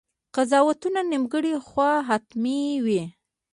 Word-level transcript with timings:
قضاوتونه 0.35 0.99
نیمګړي 1.11 1.53
خو 1.67 1.87
حتماً 2.07 2.57
وي. 2.85 3.03